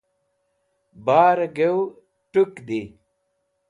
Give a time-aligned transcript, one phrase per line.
[1.05, 1.77] Bare gaw
[2.31, 2.81] tũk di.